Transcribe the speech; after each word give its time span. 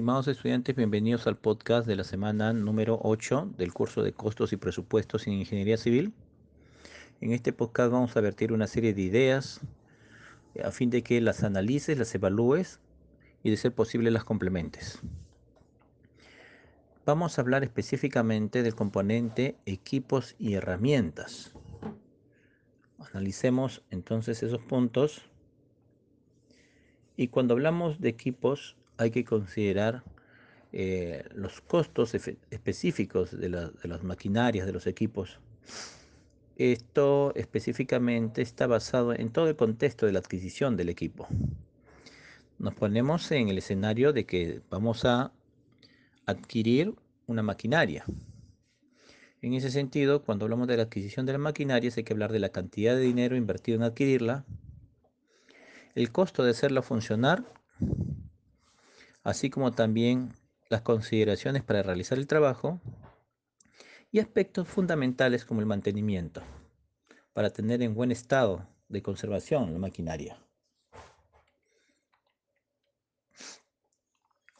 estimados 0.00 0.28
estudiantes, 0.28 0.74
bienvenidos 0.74 1.26
al 1.26 1.36
podcast 1.36 1.86
de 1.86 1.94
la 1.94 2.04
semana 2.04 2.54
número 2.54 2.98
8 3.02 3.52
del 3.58 3.74
curso 3.74 4.02
de 4.02 4.14
costos 4.14 4.50
y 4.54 4.56
presupuestos 4.56 5.26
en 5.26 5.34
ingeniería 5.34 5.76
civil. 5.76 6.14
En 7.20 7.32
este 7.32 7.52
podcast 7.52 7.92
vamos 7.92 8.16
a 8.16 8.22
vertir 8.22 8.54
una 8.54 8.66
serie 8.66 8.94
de 8.94 9.02
ideas 9.02 9.60
a 10.64 10.70
fin 10.70 10.88
de 10.88 11.02
que 11.02 11.20
las 11.20 11.44
analices, 11.44 11.98
las 11.98 12.14
evalúes 12.14 12.80
y 13.42 13.50
de 13.50 13.58
ser 13.58 13.74
posible 13.74 14.10
las 14.10 14.24
complementes. 14.24 15.00
Vamos 17.04 17.36
a 17.36 17.42
hablar 17.42 17.62
específicamente 17.62 18.62
del 18.62 18.74
componente 18.74 19.58
equipos 19.66 20.34
y 20.38 20.54
herramientas. 20.54 21.52
Analicemos 23.12 23.82
entonces 23.90 24.42
esos 24.42 24.62
puntos. 24.62 25.28
Y 27.18 27.28
cuando 27.28 27.52
hablamos 27.52 28.00
de 28.00 28.08
equipos, 28.08 28.79
hay 29.00 29.10
que 29.10 29.24
considerar 29.24 30.04
eh, 30.72 31.24
los 31.34 31.62
costos 31.62 32.14
específicos 32.14 33.30
de, 33.30 33.48
de 33.48 33.88
las 33.88 34.02
maquinarias, 34.04 34.66
de 34.66 34.72
los 34.74 34.86
equipos. 34.86 35.40
Esto 36.56 37.32
específicamente 37.34 38.42
está 38.42 38.66
basado 38.66 39.14
en 39.14 39.32
todo 39.32 39.48
el 39.48 39.56
contexto 39.56 40.04
de 40.04 40.12
la 40.12 40.18
adquisición 40.18 40.76
del 40.76 40.90
equipo. 40.90 41.26
Nos 42.58 42.74
ponemos 42.74 43.30
en 43.32 43.48
el 43.48 43.56
escenario 43.56 44.12
de 44.12 44.26
que 44.26 44.60
vamos 44.68 45.06
a 45.06 45.32
adquirir 46.26 46.94
una 47.26 47.42
maquinaria. 47.42 48.04
En 49.40 49.54
ese 49.54 49.70
sentido, 49.70 50.22
cuando 50.22 50.44
hablamos 50.44 50.68
de 50.68 50.76
la 50.76 50.82
adquisición 50.82 51.24
de 51.24 51.32
la 51.32 51.38
maquinaria, 51.38 51.90
hay 51.96 52.04
que 52.04 52.12
hablar 52.12 52.32
de 52.32 52.40
la 52.40 52.50
cantidad 52.50 52.94
de 52.94 53.00
dinero 53.00 53.34
invertido 53.34 53.76
en 53.76 53.84
adquirirla, 53.84 54.44
el 55.94 56.12
costo 56.12 56.44
de 56.44 56.50
hacerla 56.50 56.82
funcionar 56.82 57.46
así 59.30 59.48
como 59.48 59.72
también 59.72 60.34
las 60.68 60.82
consideraciones 60.82 61.62
para 61.62 61.82
realizar 61.82 62.18
el 62.18 62.26
trabajo 62.26 62.80
y 64.12 64.18
aspectos 64.18 64.68
fundamentales 64.68 65.44
como 65.44 65.60
el 65.60 65.66
mantenimiento, 65.66 66.42
para 67.32 67.50
tener 67.50 67.80
en 67.82 67.94
buen 67.94 68.10
estado 68.10 68.66
de 68.88 69.02
conservación 69.02 69.72
la 69.72 69.78
maquinaria. 69.78 70.38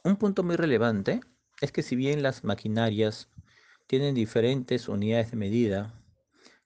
Un 0.02 0.16
punto 0.16 0.42
muy 0.42 0.56
relevante 0.56 1.20
es 1.60 1.72
que 1.72 1.82
si 1.82 1.94
bien 1.94 2.22
las 2.22 2.42
maquinarias 2.44 3.28
tienen 3.86 4.14
diferentes 4.14 4.88
unidades 4.88 5.32
de 5.32 5.36
medida, 5.36 5.94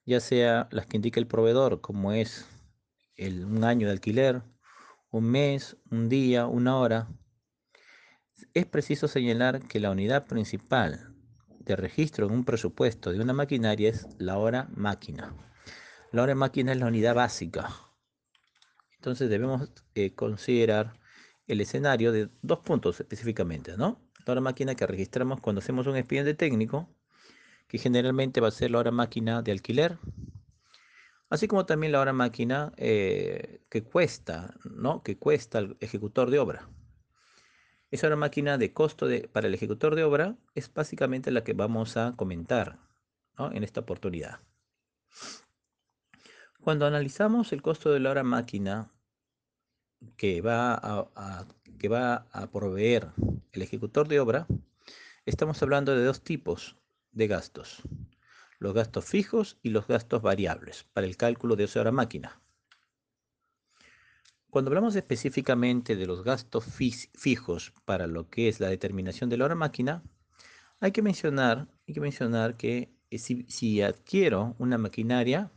ya 0.05 0.19
sea 0.19 0.69
las 0.71 0.85
que 0.85 0.97
indica 0.97 1.19
el 1.19 1.27
proveedor, 1.27 1.81
como 1.81 2.13
es 2.13 2.45
el, 3.15 3.43
un 3.45 3.63
año 3.63 3.87
de 3.87 3.93
alquiler, 3.93 4.43
un 5.09 5.25
mes, 5.31 5.75
un 5.89 6.07
día, 6.07 6.45
una 6.45 6.77
hora, 6.77 7.07
es 8.55 8.65
preciso 8.65 9.09
señalar 9.09 9.67
que 9.67 9.81
la 9.81 9.91
unidad 9.91 10.27
principal 10.27 11.13
de 11.59 11.75
registro 11.75 12.25
en 12.25 12.31
un 12.31 12.45
presupuesto 12.45 13.11
de 13.11 13.19
una 13.19 13.33
maquinaria 13.33 13.89
es 13.89 14.07
la 14.17 14.37
hora 14.37 14.69
máquina. 14.73 15.35
La 16.13 16.23
hora 16.23 16.35
máquina 16.35 16.71
es 16.71 16.79
la 16.79 16.85
unidad 16.85 17.15
básica. 17.15 17.69
Entonces 18.95 19.29
debemos 19.29 19.69
eh, 19.93 20.15
considerar 20.15 20.97
el 21.47 21.59
escenario 21.59 22.13
de 22.13 22.29
dos 22.41 22.59
puntos 22.59 23.01
específicamente, 23.01 23.75
¿no? 23.75 23.99
La 24.25 24.31
hora 24.31 24.41
máquina 24.41 24.73
que 24.73 24.87
registramos 24.87 25.41
cuando 25.41 25.59
hacemos 25.59 25.85
un 25.87 25.97
expediente 25.97 26.33
técnico, 26.33 26.87
que 27.67 27.77
generalmente 27.77 28.39
va 28.39 28.47
a 28.47 28.51
ser 28.51 28.71
la 28.71 28.79
hora 28.79 28.91
máquina 28.91 29.41
de 29.41 29.51
alquiler, 29.51 29.97
así 31.29 31.49
como 31.49 31.65
también 31.65 31.91
la 31.91 31.99
hora 31.99 32.13
máquina 32.13 32.71
eh, 32.77 33.65
que 33.69 33.83
cuesta, 33.83 34.55
¿no? 34.63 35.03
Que 35.03 35.17
cuesta 35.17 35.59
el 35.59 35.75
ejecutor 35.81 36.31
de 36.31 36.39
obra. 36.39 36.69
Esa 37.95 38.07
hora 38.07 38.17
máquina 38.17 38.57
de 38.57 38.73
costo 38.73 39.07
para 39.31 39.47
el 39.47 39.53
ejecutor 39.53 39.95
de 39.95 40.03
obra 40.03 40.35
es 40.53 40.73
básicamente 40.73 41.31
la 41.31 41.45
que 41.45 41.53
vamos 41.53 41.95
a 41.95 42.13
comentar 42.17 42.77
en 43.53 43.63
esta 43.63 43.79
oportunidad. 43.79 44.41
Cuando 46.59 46.85
analizamos 46.85 47.53
el 47.53 47.61
costo 47.61 47.93
de 47.93 48.01
la 48.01 48.11
hora 48.11 48.23
máquina 48.23 48.91
que 50.17 50.41
va 50.41 50.73
a, 50.73 51.47
que 51.79 51.87
va 51.87 52.27
a 52.33 52.51
proveer 52.51 53.13
el 53.53 53.61
ejecutor 53.61 54.09
de 54.09 54.19
obra, 54.19 54.45
estamos 55.25 55.63
hablando 55.63 55.95
de 55.95 56.03
dos 56.03 56.21
tipos 56.21 56.75
de 57.13 57.27
gastos. 57.27 57.81
Los 58.59 58.73
gastos 58.73 59.05
fijos 59.05 59.57
y 59.63 59.69
los 59.69 59.87
gastos 59.87 60.21
variables 60.21 60.83
para 60.91 61.07
el 61.07 61.15
cálculo 61.15 61.55
de 61.55 61.63
esa 61.63 61.79
hora 61.79 61.93
máquina. 61.93 62.41
Cuando 64.55 64.69
hablamos 64.69 64.95
específicamente 64.95 65.97
de 65.97 66.05
los 66.05 66.23
gastos 66.23 66.63
fijos 66.63 67.73
para 67.83 68.07
lo 68.07 68.29
que 68.29 68.47
es 68.47 68.61
la 68.61 68.69
determinación 68.69 69.29
de 69.29 69.35
la 69.35 69.43
hora 69.43 69.55
máquina, 69.55 70.01
hay 70.79 70.93
que 70.93 71.01
mencionar, 71.01 71.67
que, 72.55 72.95
eh, 73.09 73.17
si, 73.19 73.81
adquiero 73.81 74.55
una 74.57 74.77
maquinaria, 74.77 75.51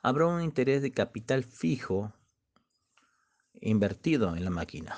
habrá 0.00 0.28
un 0.28 0.40
interés 0.40 0.80
de 0.80 0.90
capital 0.90 1.44
fijo 1.44 2.14
invertido 3.60 4.34
en 4.34 4.44
la 4.44 4.50
máquina. 4.50 4.96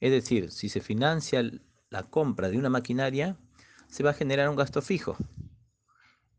Es 0.00 0.10
decir, 0.10 0.50
si 0.50 0.68
se 0.68 0.80
financia 0.80 1.48
la 1.90 2.10
compra 2.10 2.48
de 2.48 2.58
una 2.58 2.70
maquinaria, 2.70 3.38
se 3.86 4.02
va 4.02 4.10
a 4.10 4.14
generar 4.14 4.48
un 4.48 4.56
gasto 4.56 4.82
fijo, 4.82 5.16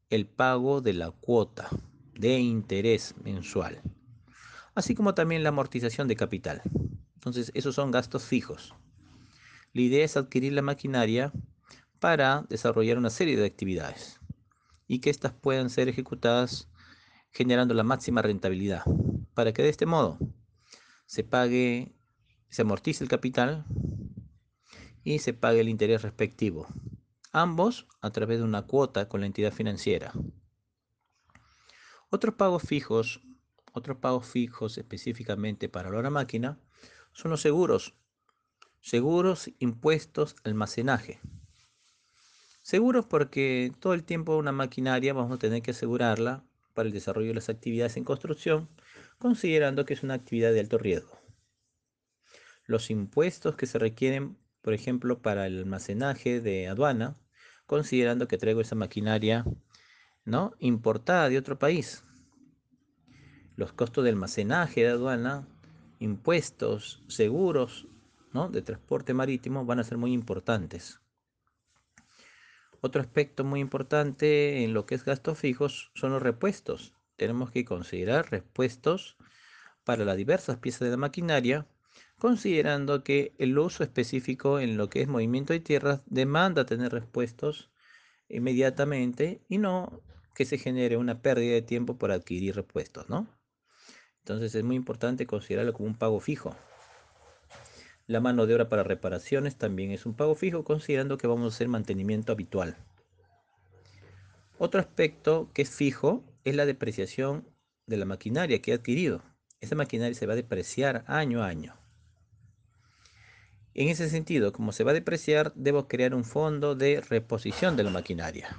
el 0.10 0.28
pago 0.28 0.82
de 0.82 0.92
la 0.92 1.12
cuota 1.12 1.70
de 2.14 2.40
interés 2.40 3.16
mensual 3.24 3.82
así 4.80 4.96
como 4.96 5.14
también 5.14 5.44
la 5.44 5.50
amortización 5.50 6.08
de 6.08 6.16
capital. 6.16 6.62
Entonces, 7.16 7.52
esos 7.54 7.76
son 7.76 7.92
gastos 7.92 8.24
fijos. 8.24 8.74
La 9.74 9.82
idea 9.82 10.06
es 10.06 10.18
adquirir 10.18 10.54
la 10.54 10.62
maquinaria 10.62 11.34
para 12.00 12.46
desarrollar 12.50 12.98
una 12.98 13.10
serie 13.10 13.36
de 13.36 13.46
actividades 13.46 14.20
y 14.88 15.00
que 15.00 15.10
éstas 15.10 15.34
puedan 15.34 15.70
ser 15.70 15.90
ejecutadas 15.90 16.70
generando 17.32 17.74
la 17.74 17.84
máxima 17.84 18.22
rentabilidad, 18.22 18.84
para 19.34 19.52
que 19.52 19.62
de 19.62 19.70
este 19.70 19.86
modo 19.86 20.18
se 21.06 21.24
pague, 21.24 21.94
se 22.50 22.62
amortice 22.62 23.04
el 23.04 23.10
capital 23.10 23.66
y 25.04 25.20
se 25.20 25.34
pague 25.34 25.60
el 25.60 25.70
interés 25.70 26.02
respectivo, 26.02 26.68
ambos 27.34 27.86
a 28.02 28.12
través 28.12 28.40
de 28.40 28.46
una 28.46 28.64
cuota 28.64 29.10
con 29.10 29.20
la 29.20 29.28
entidad 29.28 29.52
financiera. 29.52 30.14
Otros 32.10 32.36
pagos 32.36 32.64
fijos 32.64 33.22
otros 33.74 33.98
pagos 33.98 34.28
fijos 34.28 34.78
específicamente 34.78 35.70
para 35.70 35.90
la 35.90 36.10
máquina 36.10 36.60
son 37.12 37.32
los 37.32 37.42
seguros. 37.42 37.96
Seguros, 38.82 39.52
impuestos, 39.60 40.36
almacenaje. 40.44 41.20
Seguros 42.62 43.06
porque 43.06 43.74
todo 43.80 43.94
el 43.94 44.04
tiempo 44.04 44.38
una 44.38 44.52
maquinaria 44.52 45.14
vamos 45.14 45.34
a 45.34 45.40
tener 45.40 45.62
que 45.62 45.72
asegurarla 45.72 46.46
para 46.74 46.88
el 46.88 46.94
desarrollo 46.94 47.30
de 47.30 47.36
las 47.36 47.50
actividades 47.50 47.98
en 47.98 48.04
construcción, 48.04 48.70
considerando 49.18 49.86
que 49.86 49.94
es 49.94 50.04
una 50.04 50.14
actividad 50.14 50.54
de 50.54 50.60
alto 50.60 50.78
riesgo. 50.78 51.20
Los 52.66 52.90
impuestos 52.90 53.56
que 53.56 53.66
se 53.66 53.80
requieren, 53.80 54.38
por 54.62 54.74
ejemplo, 54.74 55.22
para 55.22 55.48
el 55.48 55.58
almacenaje 55.58 56.42
de 56.42 56.68
aduana, 56.68 57.18
considerando 57.66 58.28
que 58.28 58.38
traigo 58.38 58.62
esa 58.62 58.76
maquinaria 58.76 59.46
¿no? 60.24 60.54
importada 60.60 61.28
de 61.30 61.38
otro 61.38 61.58
país, 61.60 62.04
los 63.60 63.74
costos 63.74 64.06
de 64.06 64.12
almacenaje 64.12 64.84
de 64.84 64.88
aduana, 64.88 65.46
impuestos, 66.00 67.04
seguros 67.10 67.88
¿no? 68.32 68.48
de 68.48 68.62
transporte 68.62 69.14
marítimo 69.14 69.66
van 69.66 69.80
a 69.80 69.84
ser 69.84 69.98
muy 69.98 70.14
importantes. 70.14 71.02
Otro 72.80 73.02
aspecto 73.02 73.44
muy 73.44 73.60
importante 73.60 74.64
en 74.64 74.74
lo 74.74 74.86
que 74.86 74.96
es 74.96 75.04
gastos 75.04 75.38
fijos 75.38 75.92
son 75.94 76.14
los 76.14 76.22
repuestos. 76.22 76.94
Tenemos 77.18 77.52
que 77.52 77.66
considerar 77.66 78.32
repuestos 78.32 79.18
para 79.84 80.06
las 80.06 80.16
diversas 80.16 80.56
piezas 80.56 80.86
de 80.86 80.92
la 80.92 80.98
maquinaria, 80.98 81.68
considerando 82.18 83.04
que 83.04 83.34
el 83.40 83.60
uso 83.60 83.84
específico 83.84 84.62
en 84.62 84.78
lo 84.78 84.90
que 84.90 85.02
es 85.02 85.10
movimiento 85.10 85.52
de 85.52 85.60
tierras 85.60 86.02
demanda 86.06 86.66
tener 86.66 86.94
repuestos 86.94 87.70
inmediatamente 88.30 89.42
y 89.50 89.58
no 89.58 90.02
que 90.34 90.46
se 90.46 90.58
genere 90.58 90.96
una 90.96 91.22
pérdida 91.22 91.56
de 91.56 91.62
tiempo 91.62 91.98
por 91.98 92.14
adquirir 92.14 92.56
repuestos, 92.56 93.10
¿no? 93.10 93.28
Entonces 94.30 94.54
es 94.54 94.64
muy 94.64 94.76
importante 94.76 95.26
considerarlo 95.26 95.74
como 95.74 95.90
un 95.90 95.96
pago 95.96 96.20
fijo. 96.20 96.56
La 98.06 98.20
mano 98.20 98.46
de 98.46 98.54
obra 98.54 98.70
para 98.70 98.84
reparaciones 98.84 99.56
también 99.56 99.90
es 99.90 100.06
un 100.06 100.14
pago 100.14 100.36
fijo, 100.36 100.64
considerando 100.64 101.18
que 101.18 101.26
vamos 101.26 101.52
a 101.52 101.56
hacer 101.56 101.68
mantenimiento 101.68 102.32
habitual. 102.32 102.78
Otro 104.60 104.80
aspecto 104.80 105.50
que 105.52 105.64
es 105.64 105.72
fijo 105.72 106.24
es 106.44 106.56
la 106.56 106.68
depreciación 106.68 107.50
de 107.88 107.98
la 107.98 108.06
maquinaria 108.06 108.62
que 108.62 108.70
he 108.70 108.76
adquirido. 108.76 109.24
Esa 109.62 109.74
maquinaria 109.74 110.14
se 110.14 110.28
va 110.28 110.34
a 110.34 110.36
depreciar 110.36 111.06
año 111.08 111.42
a 111.42 111.48
año. 111.48 111.76
En 113.74 113.90
ese 113.90 114.12
sentido, 114.12 114.54
como 114.54 114.74
se 114.74 114.84
va 114.84 114.92
a 114.92 114.94
depreciar, 114.94 115.54
debo 115.56 115.88
crear 115.88 116.14
un 116.14 116.24
fondo 116.24 116.76
de 116.76 117.02
reposición 117.02 117.76
de 117.76 117.84
la 117.84 117.90
maquinaria. 117.90 118.56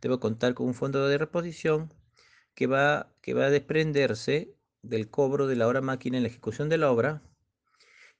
Debo 0.00 0.18
contar 0.18 0.54
con 0.54 0.66
un 0.66 0.74
fondo 0.74 1.06
de 1.06 1.18
reposición 1.18 1.94
que 2.56 2.66
va, 2.66 3.14
que 3.20 3.32
va 3.32 3.44
a 3.44 3.50
desprenderse 3.50 4.56
del 4.82 5.08
cobro 5.08 5.46
de 5.46 5.56
la 5.56 5.66
hora 5.68 5.80
máquina 5.80 6.16
en 6.16 6.24
la 6.24 6.28
ejecución 6.28 6.68
de 6.68 6.78
la 6.78 6.90
obra 6.90 7.22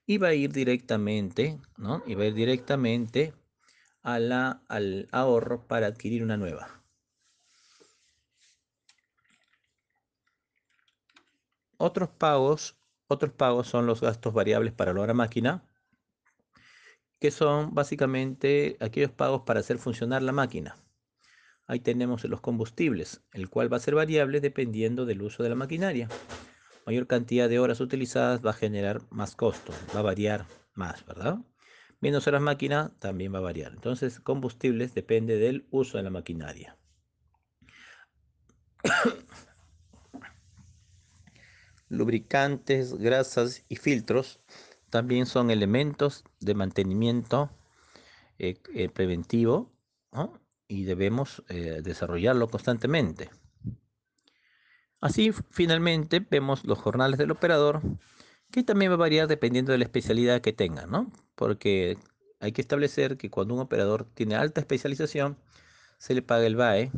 y 0.05 0.17
va 0.17 0.29
a 0.29 0.33
ir 0.33 0.51
directamente, 0.51 1.59
¿no? 1.77 2.03
Y 2.05 2.15
va 2.15 2.23
a 2.23 2.27
ir 2.27 2.33
directamente 2.33 3.33
a 4.01 4.19
la, 4.19 4.63
al 4.67 5.07
ahorro 5.11 5.67
para 5.67 5.87
adquirir 5.87 6.23
una 6.23 6.37
nueva. 6.37 6.83
Otros 11.77 12.09
pagos, 12.09 12.77
otros 13.07 13.33
pagos 13.33 13.67
son 13.67 13.85
los 13.85 14.01
gastos 14.01 14.33
variables 14.33 14.73
para 14.73 14.93
la 14.93 15.01
hora 15.01 15.13
máquina, 15.13 15.63
que 17.19 17.31
son 17.31 17.73
básicamente 17.73 18.77
aquellos 18.79 19.11
pagos 19.11 19.43
para 19.45 19.61
hacer 19.61 19.77
funcionar 19.77 20.21
la 20.21 20.31
máquina. 20.31 20.77
Ahí 21.65 21.79
tenemos 21.79 22.23
los 22.25 22.41
combustibles, 22.41 23.21
el 23.31 23.49
cual 23.49 23.71
va 23.71 23.77
a 23.77 23.81
ser 23.81 23.95
variable 23.95 24.41
dependiendo 24.41 25.05
del 25.05 25.21
uso 25.21 25.43
de 25.43 25.49
la 25.49 25.55
maquinaria. 25.55 26.09
Mayor 26.85 27.07
cantidad 27.07 27.47
de 27.47 27.59
horas 27.59 27.79
utilizadas 27.79 28.45
va 28.45 28.51
a 28.51 28.53
generar 28.53 29.01
más 29.09 29.35
costo, 29.35 29.71
va 29.95 29.99
a 29.99 30.03
variar 30.03 30.45
más, 30.73 31.05
¿verdad? 31.05 31.37
Menos 32.01 32.27
horas 32.27 32.41
máquina 32.41 32.91
también 32.99 33.33
va 33.33 33.37
a 33.37 33.41
variar. 33.41 33.71
Entonces, 33.73 34.19
combustibles 34.19 34.93
depende 34.93 35.37
del 35.37 35.65
uso 35.71 35.97
de 35.97 36.03
la 36.03 36.09
maquinaria. 36.09 36.77
Lubricantes, 41.89 42.95
grasas 42.95 43.63
y 43.69 43.77
filtros 43.77 44.41
también 44.89 45.25
son 45.25 45.49
elementos 45.49 46.25
de 46.39 46.53
mantenimiento 46.53 47.49
eh, 48.37 48.55
eh, 48.73 48.89
preventivo 48.89 49.71
y 50.67 50.83
debemos 50.83 51.43
eh, 51.49 51.81
desarrollarlo 51.81 52.49
constantemente. 52.49 53.29
Así, 55.03 55.33
finalmente, 55.49 56.25
vemos 56.31 56.63
los 56.63 56.79
jornales 56.79 57.17
del 57.17 57.31
operador, 57.31 57.81
que 58.49 58.63
también 58.63 58.89
va 58.89 58.95
a 58.95 58.97
variar 58.99 59.27
dependiendo 59.27 59.73
de 59.73 59.77
la 59.77 59.83
especialidad 59.83 60.39
que 60.39 60.53
tenga, 60.53 60.85
¿no? 60.85 61.11
Porque 61.35 61.97
hay 62.39 62.53
que 62.53 62.61
establecer 62.61 63.17
que 63.17 63.29
cuando 63.29 63.53
un 63.53 63.59
operador 63.59 64.05
tiene 64.13 64.35
alta 64.35 64.61
especialización, 64.61 65.37
se 65.97 66.13
le 66.13 66.21
paga 66.21 66.45
el 66.45 66.55
BAE, 66.55 66.89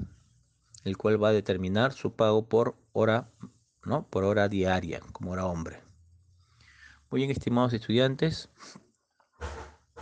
el 0.83 0.97
cual 0.97 1.21
va 1.21 1.29
a 1.29 1.33
determinar 1.33 1.93
su 1.93 2.13
pago 2.13 2.47
por 2.47 2.75
hora, 2.93 3.31
¿no? 3.83 4.07
Por 4.07 4.23
hora 4.23 4.49
diaria, 4.49 4.99
como 5.11 5.31
hora 5.31 5.47
hombre. 5.47 5.81
Muy 7.09 7.21
bien, 7.21 7.31
estimados 7.31 7.73
estudiantes, 7.73 8.49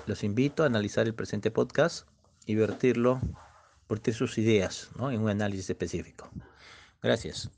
los 0.08 0.26
invito 0.26 0.64
a 0.64 0.66
analizar 0.66 1.08
el 1.08 1.16
presente 1.16 1.52
podcast 1.52 2.06
y 2.46 2.56
vertirlo, 2.56 3.22
vertir 3.88 4.14
sus 4.14 4.38
ideas 4.38 4.90
¿no? 4.98 5.10
en 5.10 5.22
un 5.22 5.30
análisis 5.30 5.70
específico. 5.70 6.30
Gracias. 7.02 7.50